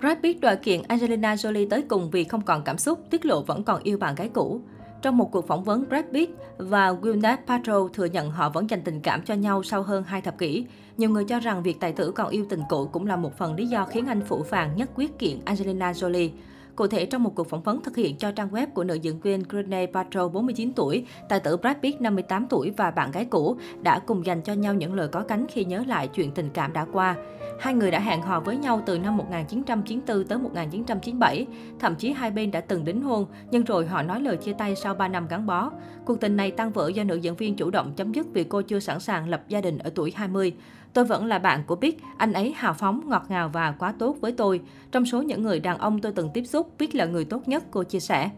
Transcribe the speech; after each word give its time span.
Brad 0.00 0.18
Pitt 0.22 0.40
đòi 0.40 0.56
kiện 0.56 0.82
Angelina 0.88 1.34
Jolie 1.34 1.68
tới 1.68 1.82
cùng 1.82 2.10
vì 2.10 2.24
không 2.24 2.40
còn 2.40 2.62
cảm 2.64 2.78
xúc, 2.78 2.98
tiết 3.10 3.26
lộ 3.26 3.42
vẫn 3.42 3.64
còn 3.64 3.82
yêu 3.82 3.98
bạn 3.98 4.14
gái 4.14 4.28
cũ. 4.28 4.60
Trong 5.02 5.16
một 5.16 5.32
cuộc 5.32 5.46
phỏng 5.46 5.64
vấn, 5.64 5.84
Brad 5.88 6.04
Pitt 6.12 6.32
và 6.56 6.92
Gwyneth 6.92 7.36
Paltrow 7.46 7.88
thừa 7.88 8.04
nhận 8.04 8.30
họ 8.30 8.48
vẫn 8.48 8.70
dành 8.70 8.82
tình 8.84 9.00
cảm 9.00 9.22
cho 9.22 9.34
nhau 9.34 9.62
sau 9.62 9.82
hơn 9.82 10.04
hai 10.04 10.20
thập 10.20 10.38
kỷ. 10.38 10.66
Nhiều 10.96 11.10
người 11.10 11.24
cho 11.24 11.40
rằng 11.40 11.62
việc 11.62 11.80
tài 11.80 11.92
tử 11.92 12.10
còn 12.10 12.28
yêu 12.28 12.46
tình 12.48 12.60
cũ 12.68 12.88
cũng 12.92 13.06
là 13.06 13.16
một 13.16 13.38
phần 13.38 13.54
lý 13.54 13.66
do 13.66 13.84
khiến 13.84 14.06
anh 14.06 14.20
phủ 14.20 14.42
phàng 14.42 14.76
nhất 14.76 14.90
quyết 14.94 15.18
kiện 15.18 15.44
Angelina 15.44 15.92
Jolie. 15.92 16.30
Cụ 16.76 16.86
thể, 16.86 17.06
trong 17.06 17.22
một 17.22 17.34
cuộc 17.34 17.48
phỏng 17.48 17.62
vấn 17.62 17.82
thực 17.82 17.96
hiện 17.96 18.16
cho 18.16 18.32
trang 18.32 18.48
web 18.50 18.66
của 18.74 18.84
nữ 18.84 18.94
diễn 18.94 19.20
viên 19.20 19.42
Gwyneth 19.42 19.92
Paltrow 19.92 20.28
49 20.28 20.72
tuổi, 20.72 21.06
tài 21.28 21.40
tử 21.40 21.56
Brad 21.56 21.76
Pitt 21.82 22.00
58 22.00 22.46
tuổi 22.50 22.70
và 22.70 22.90
bạn 22.90 23.10
gái 23.10 23.24
cũ 23.24 23.56
đã 23.82 23.98
cùng 23.98 24.26
dành 24.26 24.42
cho 24.42 24.52
nhau 24.52 24.74
những 24.74 24.94
lời 24.94 25.08
có 25.08 25.22
cánh 25.22 25.46
khi 25.48 25.64
nhớ 25.64 25.84
lại 25.86 26.08
chuyện 26.08 26.30
tình 26.30 26.48
cảm 26.54 26.72
đã 26.72 26.86
qua. 26.92 27.16
Hai 27.60 27.74
người 27.74 27.90
đã 27.90 28.00
hẹn 28.00 28.22
hò 28.22 28.40
với 28.40 28.56
nhau 28.56 28.82
từ 28.86 28.98
năm 28.98 29.16
1994 29.16 30.24
tới 30.24 30.38
1997, 30.38 31.46
thậm 31.78 31.94
chí 31.94 32.12
hai 32.12 32.30
bên 32.30 32.50
đã 32.50 32.60
từng 32.60 32.84
đính 32.84 33.02
hôn, 33.02 33.26
nhưng 33.50 33.64
rồi 33.64 33.86
họ 33.86 34.02
nói 34.02 34.20
lời 34.20 34.36
chia 34.36 34.52
tay 34.52 34.76
sau 34.76 34.94
3 34.94 35.08
năm 35.08 35.26
gắn 35.28 35.46
bó. 35.46 35.70
Cuộc 36.04 36.20
tình 36.20 36.36
này 36.36 36.50
tan 36.50 36.72
vỡ 36.72 36.88
do 36.88 37.04
nữ 37.04 37.16
diễn 37.16 37.34
viên 37.34 37.56
chủ 37.56 37.70
động 37.70 37.92
chấm 37.96 38.12
dứt 38.12 38.26
vì 38.32 38.44
cô 38.44 38.62
chưa 38.62 38.80
sẵn 38.80 39.00
sàng 39.00 39.28
lập 39.28 39.42
gia 39.48 39.60
đình 39.60 39.78
ở 39.78 39.90
tuổi 39.94 40.12
20. 40.16 40.52
Tôi 40.94 41.04
vẫn 41.04 41.26
là 41.26 41.38
bạn 41.38 41.62
của 41.66 41.76
Big, 41.76 41.94
anh 42.16 42.32
ấy 42.32 42.52
hào 42.56 42.72
phóng, 42.72 43.00
ngọt 43.08 43.24
ngào 43.28 43.48
và 43.48 43.74
quá 43.78 43.94
tốt 43.98 44.16
với 44.20 44.32
tôi. 44.32 44.60
Trong 44.92 45.06
số 45.06 45.22
những 45.22 45.42
người 45.42 45.60
đàn 45.60 45.78
ông 45.78 46.00
tôi 46.00 46.12
từng 46.12 46.30
tiếp 46.34 46.44
xúc, 46.44 46.70
Big 46.78 46.90
là 46.92 47.04
người 47.04 47.24
tốt 47.24 47.48
nhất, 47.48 47.64
cô 47.70 47.82
chia 47.82 48.00
sẻ. 48.00 48.30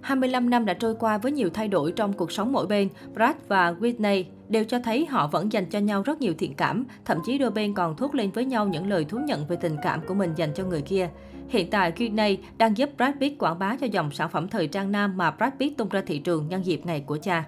25 0.00 0.50
năm 0.50 0.64
đã 0.64 0.74
trôi 0.74 0.94
qua 0.94 1.18
với 1.18 1.32
nhiều 1.32 1.50
thay 1.54 1.68
đổi 1.68 1.92
trong 1.92 2.12
cuộc 2.12 2.32
sống 2.32 2.52
mỗi 2.52 2.66
bên, 2.66 2.88
Brad 3.14 3.36
và 3.48 3.72
Whitney 3.72 4.24
đều 4.48 4.64
cho 4.64 4.78
thấy 4.78 5.06
họ 5.06 5.26
vẫn 5.26 5.52
dành 5.52 5.66
cho 5.66 5.78
nhau 5.78 6.02
rất 6.02 6.20
nhiều 6.20 6.34
thiện 6.38 6.54
cảm, 6.54 6.84
thậm 7.04 7.18
chí 7.26 7.38
đôi 7.38 7.50
bên 7.50 7.74
còn 7.74 7.96
thốt 7.96 8.14
lên 8.14 8.30
với 8.30 8.44
nhau 8.44 8.68
những 8.68 8.88
lời 8.88 9.04
thú 9.04 9.18
nhận 9.18 9.46
về 9.46 9.56
tình 9.56 9.76
cảm 9.82 10.00
của 10.06 10.14
mình 10.14 10.34
dành 10.36 10.52
cho 10.54 10.64
người 10.64 10.82
kia. 10.82 11.08
Hiện 11.48 11.70
tại, 11.70 11.92
Whitney 11.96 12.36
đang 12.58 12.76
giúp 12.76 12.90
Brad 12.96 13.14
Pitt 13.20 13.38
quảng 13.38 13.58
bá 13.58 13.76
cho 13.76 13.86
dòng 13.86 14.10
sản 14.10 14.30
phẩm 14.30 14.48
thời 14.48 14.66
trang 14.66 14.92
nam 14.92 15.16
mà 15.16 15.30
Brad 15.30 15.52
Pitt 15.58 15.78
tung 15.78 15.88
ra 15.88 16.02
thị 16.06 16.18
trường 16.18 16.48
nhân 16.48 16.66
dịp 16.66 16.86
ngày 16.86 17.00
của 17.00 17.18
cha. 17.22 17.44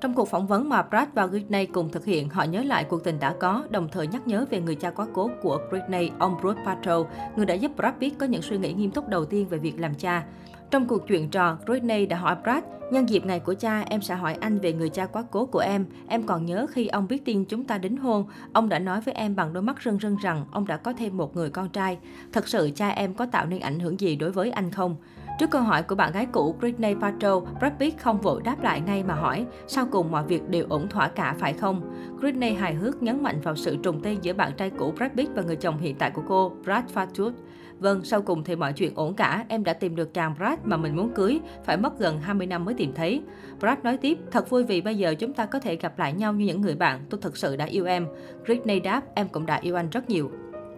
Trong 0.00 0.14
cuộc 0.14 0.28
phỏng 0.28 0.46
vấn 0.46 0.68
mà 0.68 0.82
Brad 0.82 1.08
và 1.14 1.26
Britney 1.26 1.66
cùng 1.66 1.88
thực 1.90 2.04
hiện, 2.04 2.28
họ 2.28 2.44
nhớ 2.44 2.62
lại 2.62 2.84
cuộc 2.84 3.04
tình 3.04 3.18
đã 3.18 3.34
có, 3.40 3.64
đồng 3.70 3.88
thời 3.92 4.06
nhắc 4.06 4.26
nhớ 4.26 4.44
về 4.50 4.60
người 4.60 4.74
cha 4.74 4.90
quá 4.90 5.06
cố 5.14 5.30
của 5.42 5.58
Britney, 5.70 6.10
ông 6.18 6.36
Bruce 6.40 6.62
Patrol, 6.64 7.06
người 7.36 7.46
đã 7.46 7.54
giúp 7.54 7.72
Brad 7.76 7.94
Pitt 8.00 8.18
có 8.18 8.26
những 8.26 8.42
suy 8.42 8.58
nghĩ 8.58 8.72
nghiêm 8.72 8.90
túc 8.90 9.08
đầu 9.08 9.24
tiên 9.24 9.48
về 9.48 9.58
việc 9.58 9.80
làm 9.80 9.94
cha. 9.94 10.24
Trong 10.70 10.86
cuộc 10.86 11.06
chuyện 11.08 11.28
trò, 11.30 11.58
Britney 11.66 12.06
đã 12.06 12.16
hỏi 12.16 12.36
Brad, 12.42 12.64
nhân 12.90 13.08
dịp 13.08 13.26
ngày 13.26 13.40
của 13.40 13.54
cha, 13.54 13.80
em 13.80 14.02
sẽ 14.02 14.14
hỏi 14.14 14.36
anh 14.40 14.58
về 14.58 14.72
người 14.72 14.88
cha 14.88 15.06
quá 15.06 15.24
cố 15.30 15.46
của 15.46 15.58
em. 15.58 15.86
Em 16.08 16.22
còn 16.22 16.46
nhớ 16.46 16.66
khi 16.70 16.86
ông 16.86 17.08
biết 17.08 17.24
tin 17.24 17.44
chúng 17.44 17.64
ta 17.64 17.78
đính 17.78 17.96
hôn, 17.96 18.26
ông 18.52 18.68
đã 18.68 18.78
nói 18.78 19.00
với 19.00 19.14
em 19.14 19.36
bằng 19.36 19.52
đôi 19.52 19.62
mắt 19.62 19.82
rưng 19.84 19.98
rưng 19.98 20.16
rằng 20.16 20.44
ông 20.52 20.66
đã 20.66 20.76
có 20.76 20.92
thêm 20.92 21.16
một 21.16 21.36
người 21.36 21.50
con 21.50 21.68
trai. 21.68 21.98
Thật 22.32 22.48
sự 22.48 22.70
cha 22.74 22.88
em 22.88 23.14
có 23.14 23.26
tạo 23.26 23.46
nên 23.46 23.60
ảnh 23.60 23.80
hưởng 23.80 24.00
gì 24.00 24.16
đối 24.16 24.30
với 24.30 24.50
anh 24.50 24.70
không? 24.70 24.96
Trước 25.38 25.50
câu 25.50 25.62
hỏi 25.62 25.82
của 25.82 25.94
bạn 25.94 26.12
gái 26.12 26.26
cũ 26.32 26.54
Britney 26.60 26.94
Paltrow, 26.94 27.44
Brad 27.58 27.72
Pitt 27.78 27.98
không 27.98 28.20
vội 28.20 28.42
đáp 28.44 28.62
lại 28.62 28.80
ngay 28.80 29.04
mà 29.04 29.14
hỏi, 29.14 29.46
sau 29.66 29.86
cùng 29.90 30.10
mọi 30.10 30.24
việc 30.24 30.48
đều 30.48 30.66
ổn 30.68 30.88
thỏa 30.88 31.08
cả 31.08 31.34
phải 31.38 31.52
không? 31.52 31.80
Britney 32.20 32.54
hài 32.54 32.74
hước 32.74 33.02
nhấn 33.02 33.22
mạnh 33.22 33.40
vào 33.40 33.56
sự 33.56 33.76
trùng 33.82 34.00
tên 34.02 34.18
giữa 34.22 34.32
bạn 34.32 34.52
trai 34.56 34.70
cũ 34.70 34.92
Brad 34.96 35.12
Pitt 35.16 35.34
và 35.34 35.42
người 35.42 35.56
chồng 35.56 35.78
hiện 35.78 35.96
tại 35.98 36.10
của 36.10 36.22
cô, 36.28 36.52
Brad 36.64 36.84
Fatwood. 36.94 37.32
Vâng, 37.78 38.04
sau 38.04 38.22
cùng 38.22 38.44
thì 38.44 38.56
mọi 38.56 38.72
chuyện 38.72 38.92
ổn 38.94 39.14
cả, 39.14 39.44
em 39.48 39.64
đã 39.64 39.72
tìm 39.72 39.96
được 39.96 40.14
chàng 40.14 40.34
Brad 40.38 40.58
mà 40.64 40.76
mình 40.76 40.96
muốn 40.96 41.14
cưới, 41.14 41.40
phải 41.64 41.76
mất 41.76 41.98
gần 41.98 42.20
20 42.20 42.46
năm 42.46 42.64
mới 42.64 42.74
tìm 42.74 42.92
thấy. 42.94 43.22
Brad 43.60 43.78
nói 43.82 43.96
tiếp, 43.96 44.18
thật 44.30 44.50
vui 44.50 44.64
vì 44.64 44.80
bây 44.80 44.96
giờ 44.96 45.14
chúng 45.14 45.32
ta 45.32 45.46
có 45.46 45.58
thể 45.58 45.76
gặp 45.76 45.98
lại 45.98 46.12
nhau 46.12 46.32
như 46.32 46.46
những 46.46 46.60
người 46.60 46.74
bạn, 46.74 47.00
tôi 47.10 47.20
thực 47.20 47.36
sự 47.36 47.56
đã 47.56 47.64
yêu 47.64 47.86
em. 47.86 48.06
Britney 48.44 48.80
đáp, 48.80 49.02
em 49.14 49.28
cũng 49.28 49.46
đã 49.46 49.56
yêu 49.56 49.76
anh 49.76 49.90
rất 49.90 50.10
nhiều. 50.10 50.30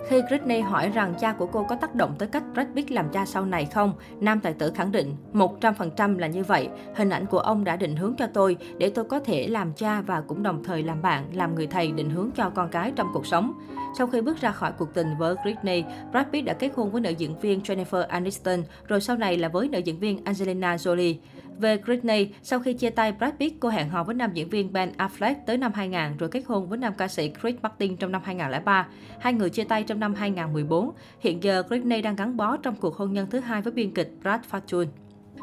Khi 0.07 0.23
Britney 0.29 0.61
hỏi 0.61 0.89
rằng 0.89 1.15
cha 1.21 1.33
của 1.33 1.47
cô 1.47 1.65
có 1.69 1.77
tác 1.77 1.95
động 1.95 2.15
tới 2.19 2.29
cách 2.29 2.43
Brad 2.55 2.67
Pitt 2.75 2.91
làm 2.91 3.09
cha 3.13 3.27
sau 3.27 3.45
này 3.45 3.65
không, 3.65 3.93
nam 4.21 4.41
tài 4.41 4.53
tử 4.53 4.73
khẳng 4.75 4.93
định 4.93 5.17
100% 5.33 6.19
là 6.19 6.27
như 6.27 6.45
vậy. 6.45 6.69
Hình 6.95 7.11
ảnh 7.11 7.27
của 7.27 7.39
ông 7.39 7.65
đã 7.65 7.77
định 7.77 7.97
hướng 7.97 8.15
cho 8.19 8.27
tôi 8.27 8.57
để 8.79 8.91
tôi 8.95 9.05
có 9.05 9.19
thể 9.21 9.47
làm 9.47 9.73
cha 9.73 10.01
và 10.01 10.21
cũng 10.21 10.43
đồng 10.43 10.65
thời 10.65 10.83
làm 10.83 11.03
bạn, 11.03 11.25
làm 11.33 11.55
người 11.55 11.67
thầy 11.67 11.93
định 11.93 12.11
hướng 12.11 12.31
cho 12.35 12.51
con 12.51 12.69
cái 12.69 12.93
trong 12.97 13.09
cuộc 13.15 13.27
sống. 13.27 13.53
Sau 13.95 14.07
khi 14.07 14.21
bước 14.21 14.41
ra 14.41 14.53
khỏi 14.53 14.73
cuộc 14.79 14.95
tình 14.95 15.17
với 15.19 15.35
Britney, 15.43 15.85
Brad 16.11 16.27
Pitt 16.33 16.47
đã 16.47 16.55
kết 16.55 16.71
hôn 16.75 16.91
với 16.91 17.01
nữ 17.01 17.11
diễn 17.11 17.39
viên 17.39 17.61
Jennifer 17.61 18.07
Aniston, 18.09 18.63
rồi 18.89 19.01
sau 19.01 19.17
này 19.17 19.37
là 19.37 19.49
với 19.49 19.69
nữ 19.69 19.79
diễn 19.79 19.99
viên 19.99 20.25
Angelina 20.25 20.77
Jolie. 20.77 21.15
Về 21.59 21.79
Britney, 21.85 22.29
sau 22.43 22.61
khi 22.61 22.73
chia 22.73 22.91
tay 22.91 23.13
Brad 23.13 23.35
Pitt, 23.39 23.61
cô 23.61 23.69
hẹn 23.69 23.89
hò 23.89 24.05
với 24.05 24.15
nam 24.15 24.31
diễn 24.35 24.49
viên 24.49 24.73
Ben 24.73 24.93
Affleck 24.99 25.35
tới 25.47 25.57
năm 25.57 25.73
2000 25.75 26.17
rồi 26.19 26.29
kết 26.29 26.43
hôn 26.47 26.69
với 26.69 26.79
nam 26.79 26.93
ca 26.99 27.09
sĩ 27.09 27.33
Chris 27.41 27.55
Martin 27.63 27.97
trong 27.97 28.13
năm 28.13 28.23
2003. 28.25 28.89
Hai 29.21 29.33
người 29.33 29.51
chia 29.51 29.65
tay 29.65 29.83
trong 29.83 30.01
năm 30.01 30.15
2014. 30.15 30.91
Hiện 31.21 31.43
giờ, 31.43 31.63
Britney 31.69 32.03
đang 32.03 32.17
gắn 32.17 32.37
bó 32.37 32.57
trong 32.57 32.77
cuộc 32.77 32.97
hôn 32.97 33.13
nhân 33.13 33.31
thứ 33.31 33.41
hai 33.41 33.63
với 33.63 33.73
biên 33.73 33.95
kịch 33.95 34.13
Brad 34.23 34.41
Fortune. 34.51 34.89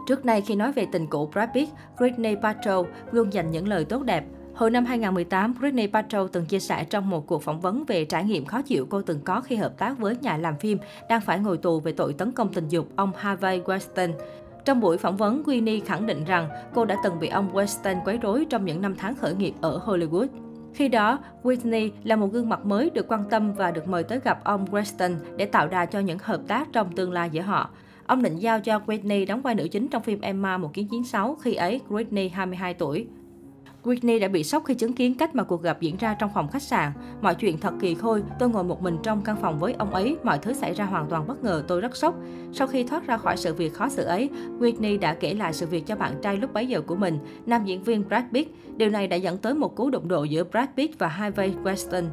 Trước 0.07 0.25
đây, 0.25 0.41
khi 0.41 0.55
nói 0.55 0.71
về 0.71 0.85
tình 0.91 1.07
cũ 1.07 1.29
Brad 1.33 1.49
Pitt, 1.53 1.71
Britney 1.97 2.35
patrol 2.35 2.87
luôn 3.11 3.33
dành 3.33 3.51
những 3.51 3.67
lời 3.67 3.85
tốt 3.85 4.03
đẹp. 4.03 4.25
Hồi 4.55 4.71
năm 4.71 4.85
2018, 4.85 5.53
Britney 5.59 5.87
Paltrow 5.87 6.27
từng 6.27 6.45
chia 6.45 6.59
sẻ 6.59 6.85
trong 6.89 7.09
một 7.09 7.27
cuộc 7.27 7.43
phỏng 7.43 7.61
vấn 7.61 7.83
về 7.85 8.05
trải 8.05 8.23
nghiệm 8.23 8.45
khó 8.45 8.61
chịu 8.61 8.87
cô 8.89 9.01
từng 9.01 9.19
có 9.21 9.41
khi 9.41 9.55
hợp 9.55 9.77
tác 9.77 9.99
với 9.99 10.15
nhà 10.21 10.37
làm 10.37 10.57
phim 10.57 10.77
đang 11.09 11.21
phải 11.21 11.39
ngồi 11.39 11.57
tù 11.57 11.79
về 11.79 11.91
tội 11.91 12.13
tấn 12.13 12.31
công 12.31 12.53
tình 12.53 12.67
dục 12.67 12.87
ông 12.95 13.11
Harvey 13.17 13.59
Weinstein. 13.59 14.11
Trong 14.65 14.79
buổi 14.79 14.97
phỏng 14.97 15.17
vấn, 15.17 15.43
Winnie 15.45 15.81
khẳng 15.85 16.05
định 16.05 16.23
rằng 16.25 16.49
cô 16.73 16.85
đã 16.85 16.95
từng 17.03 17.19
bị 17.19 17.27
ông 17.27 17.53
Weinstein 17.53 18.03
quấy 18.05 18.17
rối 18.17 18.45
trong 18.49 18.65
những 18.65 18.81
năm 18.81 18.95
tháng 18.97 19.15
khởi 19.15 19.35
nghiệp 19.35 19.53
ở 19.61 19.81
Hollywood. 19.85 20.27
Khi 20.73 20.87
đó, 20.87 21.19
Whitney 21.43 21.89
là 22.03 22.15
một 22.15 22.27
gương 22.27 22.49
mặt 22.49 22.65
mới 22.65 22.89
được 22.89 23.07
quan 23.07 23.23
tâm 23.29 23.53
và 23.53 23.71
được 23.71 23.87
mời 23.87 24.03
tới 24.03 24.19
gặp 24.23 24.43
ông 24.43 24.65
Weston 24.71 25.15
để 25.37 25.45
tạo 25.45 25.67
đà 25.67 25.85
cho 25.85 25.99
những 25.99 26.19
hợp 26.21 26.41
tác 26.47 26.67
trong 26.73 26.91
tương 26.91 27.11
lai 27.11 27.29
giữa 27.29 27.41
họ. 27.41 27.69
Ông 28.07 28.21
định 28.21 28.35
giao 28.35 28.59
cho 28.59 28.79
Whitney 28.85 29.27
đóng 29.27 29.41
vai 29.41 29.55
nữ 29.55 29.67
chính 29.71 29.87
trong 29.87 30.03
phim 30.03 30.21
Emma 30.21 30.57
1996 30.57 31.35
khi 31.41 31.53
ấy 31.53 31.81
Whitney 31.89 32.29
22 32.33 32.73
tuổi. 32.73 33.07
Whitney 33.85 34.19
đã 34.19 34.27
bị 34.27 34.43
sốc 34.43 34.65
khi 34.65 34.73
chứng 34.73 34.93
kiến 34.93 35.15
cách 35.15 35.35
mà 35.35 35.43
cuộc 35.43 35.61
gặp 35.61 35.81
diễn 35.81 35.97
ra 35.97 36.13
trong 36.13 36.31
phòng 36.33 36.47
khách 36.51 36.61
sạn. 36.61 36.91
Mọi 37.21 37.35
chuyện 37.35 37.57
thật 37.57 37.73
kỳ 37.79 37.95
khôi, 37.95 38.23
tôi 38.39 38.49
ngồi 38.49 38.63
một 38.63 38.81
mình 38.81 38.97
trong 39.03 39.21
căn 39.21 39.37
phòng 39.41 39.59
với 39.59 39.73
ông 39.73 39.93
ấy, 39.93 40.17
mọi 40.23 40.37
thứ 40.37 40.53
xảy 40.53 40.73
ra 40.73 40.85
hoàn 40.85 41.09
toàn 41.09 41.27
bất 41.27 41.43
ngờ, 41.43 41.63
tôi 41.67 41.81
rất 41.81 41.95
sốc. 41.95 42.15
Sau 42.53 42.67
khi 42.67 42.83
thoát 42.83 43.07
ra 43.07 43.17
khỏi 43.17 43.37
sự 43.37 43.53
việc 43.53 43.73
khó 43.73 43.89
xử 43.89 44.03
ấy, 44.03 44.29
Whitney 44.59 44.99
đã 44.99 45.13
kể 45.13 45.33
lại 45.33 45.53
sự 45.53 45.67
việc 45.67 45.85
cho 45.85 45.95
bạn 45.95 46.13
trai 46.21 46.37
lúc 46.37 46.53
bấy 46.53 46.67
giờ 46.67 46.81
của 46.81 46.95
mình, 46.95 47.19
nam 47.45 47.65
diễn 47.65 47.83
viên 47.83 48.07
Brad 48.07 48.23
Pitt. 48.33 48.51
Điều 48.77 48.89
này 48.89 49.07
đã 49.07 49.15
dẫn 49.15 49.37
tới 49.37 49.53
một 49.53 49.75
cú 49.75 49.89
đụng 49.89 50.07
độ 50.07 50.23
giữa 50.23 50.43
Brad 50.43 50.69
Pitt 50.77 50.99
và 50.99 51.07
Harvey 51.07 51.53
Weinstein. 51.63 52.03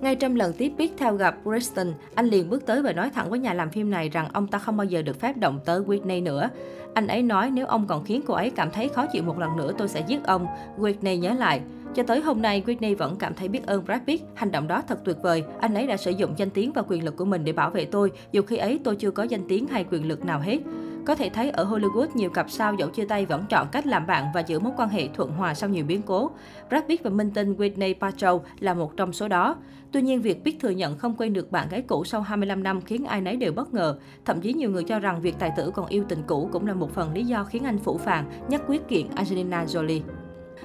Ngay 0.00 0.16
trong 0.16 0.36
lần 0.36 0.52
tiếp 0.52 0.72
biết 0.78 0.92
theo 0.96 1.14
gặp 1.14 1.36
Preston, 1.42 1.86
anh 2.14 2.26
liền 2.26 2.50
bước 2.50 2.66
tới 2.66 2.82
và 2.82 2.92
nói 2.92 3.10
thẳng 3.10 3.30
với 3.30 3.38
nhà 3.38 3.54
làm 3.54 3.70
phim 3.70 3.90
này 3.90 4.08
rằng 4.08 4.28
ông 4.32 4.46
ta 4.46 4.58
không 4.58 4.76
bao 4.76 4.84
giờ 4.84 5.02
được 5.02 5.20
phép 5.20 5.36
động 5.36 5.60
tới 5.64 5.80
Whitney 5.80 6.22
nữa. 6.22 6.50
Anh 6.94 7.06
ấy 7.06 7.22
nói 7.22 7.50
nếu 7.50 7.66
ông 7.66 7.86
còn 7.86 8.04
khiến 8.04 8.22
cô 8.26 8.34
ấy 8.34 8.50
cảm 8.50 8.70
thấy 8.70 8.88
khó 8.88 9.06
chịu 9.06 9.22
một 9.22 9.38
lần 9.38 9.56
nữa 9.56 9.72
tôi 9.78 9.88
sẽ 9.88 10.04
giết 10.06 10.24
ông. 10.24 10.46
Whitney 10.78 11.18
nhớ 11.18 11.34
lại. 11.38 11.60
Cho 11.94 12.02
tới 12.02 12.20
hôm 12.20 12.42
nay, 12.42 12.62
Whitney 12.66 12.96
vẫn 12.96 13.16
cảm 13.16 13.34
thấy 13.34 13.48
biết 13.48 13.66
ơn 13.66 13.84
Brad 13.84 14.00
Pitt. 14.06 14.24
Hành 14.34 14.52
động 14.52 14.68
đó 14.68 14.82
thật 14.88 14.98
tuyệt 15.04 15.16
vời. 15.22 15.44
Anh 15.60 15.74
ấy 15.74 15.86
đã 15.86 15.96
sử 15.96 16.10
dụng 16.10 16.34
danh 16.36 16.50
tiếng 16.50 16.72
và 16.72 16.82
quyền 16.88 17.04
lực 17.04 17.16
của 17.16 17.24
mình 17.24 17.44
để 17.44 17.52
bảo 17.52 17.70
vệ 17.70 17.84
tôi, 17.84 18.12
dù 18.32 18.42
khi 18.42 18.56
ấy 18.56 18.80
tôi 18.84 18.96
chưa 18.96 19.10
có 19.10 19.22
danh 19.22 19.42
tiếng 19.48 19.66
hay 19.66 19.84
quyền 19.90 20.08
lực 20.08 20.24
nào 20.24 20.40
hết. 20.40 20.58
Có 21.06 21.14
thể 21.14 21.30
thấy 21.30 21.50
ở 21.50 21.64
Hollywood, 21.64 22.06
nhiều 22.14 22.30
cặp 22.30 22.50
sao 22.50 22.74
dẫu 22.74 22.88
chia 22.88 23.04
tay 23.04 23.26
vẫn 23.26 23.44
chọn 23.48 23.66
cách 23.72 23.86
làm 23.86 24.06
bạn 24.06 24.26
và 24.34 24.40
giữ 24.40 24.58
mối 24.58 24.72
quan 24.76 24.88
hệ 24.88 25.08
thuận 25.08 25.30
hòa 25.30 25.54
sau 25.54 25.70
nhiều 25.70 25.84
biến 25.84 26.02
cố. 26.02 26.30
Brad 26.68 26.84
Pitt 26.88 27.02
và 27.02 27.10
minh 27.10 27.30
tinh 27.30 27.54
Whitney 27.54 27.94
Paltrow 27.98 28.40
là 28.60 28.74
một 28.74 28.96
trong 28.96 29.12
số 29.12 29.28
đó. 29.28 29.56
Tuy 29.92 30.02
nhiên, 30.02 30.22
việc 30.22 30.44
Pitt 30.44 30.60
thừa 30.60 30.70
nhận 30.70 30.98
không 30.98 31.14
quên 31.16 31.32
được 31.32 31.52
bạn 31.52 31.68
gái 31.68 31.82
cũ 31.82 32.04
sau 32.04 32.20
25 32.20 32.62
năm 32.62 32.80
khiến 32.80 33.04
ai 33.04 33.20
nấy 33.20 33.36
đều 33.36 33.52
bất 33.52 33.74
ngờ. 33.74 33.98
Thậm 34.24 34.40
chí 34.40 34.52
nhiều 34.52 34.70
người 34.70 34.84
cho 34.84 34.98
rằng 34.98 35.20
việc 35.20 35.38
tài 35.38 35.52
tử 35.56 35.70
còn 35.74 35.86
yêu 35.86 36.04
tình 36.08 36.22
cũ 36.26 36.48
cũng 36.52 36.66
là 36.66 36.74
một 36.74 36.94
phần 36.94 37.12
lý 37.12 37.24
do 37.24 37.44
khiến 37.44 37.64
anh 37.64 37.78
phủ 37.78 37.98
phàng, 37.98 38.30
nhất 38.48 38.62
quyết 38.66 38.88
kiện 38.88 39.06
Angelina 39.14 39.64
Jolie. 39.64 40.00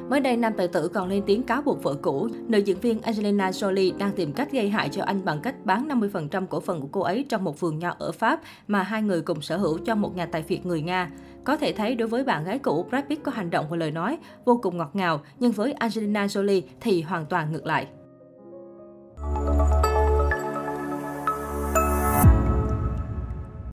Mới 0.09 0.19
đây, 0.19 0.37
nam 0.37 0.53
tài 0.57 0.67
tử 0.67 0.87
còn 0.87 1.09
lên 1.09 1.23
tiếng 1.25 1.43
cáo 1.43 1.61
buộc 1.61 1.83
vợ 1.83 1.95
cũ. 2.01 2.27
Nữ 2.47 2.57
diễn 2.57 2.79
viên 2.79 3.01
Angelina 3.01 3.49
Jolie 3.49 3.97
đang 3.97 4.11
tìm 4.11 4.33
cách 4.33 4.51
gây 4.51 4.69
hại 4.69 4.89
cho 4.89 5.03
anh 5.03 5.25
bằng 5.25 5.39
cách 5.41 5.55
bán 5.65 5.87
50% 5.87 6.47
cổ 6.47 6.59
phần 6.59 6.81
của 6.81 6.87
cô 6.91 7.01
ấy 7.01 7.25
trong 7.29 7.43
một 7.43 7.59
vườn 7.59 7.79
nho 7.79 7.95
ở 7.99 8.11
Pháp 8.11 8.41
mà 8.67 8.83
hai 8.83 9.01
người 9.01 9.21
cùng 9.21 9.41
sở 9.41 9.57
hữu 9.57 9.77
cho 9.77 9.95
một 9.95 10.15
nhà 10.15 10.25
tài 10.25 10.43
phiệt 10.43 10.65
người 10.65 10.81
Nga. 10.81 11.09
Có 11.43 11.57
thể 11.57 11.73
thấy 11.73 11.95
đối 11.95 12.07
với 12.07 12.23
bạn 12.23 12.43
gái 12.43 12.59
cũ, 12.59 12.85
Brad 12.89 13.05
Pitt 13.09 13.23
có 13.23 13.31
hành 13.31 13.49
động 13.49 13.65
và 13.69 13.77
lời 13.77 13.91
nói 13.91 14.17
vô 14.45 14.59
cùng 14.63 14.77
ngọt 14.77 14.89
ngào, 14.93 15.21
nhưng 15.39 15.51
với 15.51 15.73
Angelina 15.73 16.25
Jolie 16.25 16.61
thì 16.81 17.01
hoàn 17.01 17.25
toàn 17.25 17.51
ngược 17.51 17.65
lại. 17.65 17.87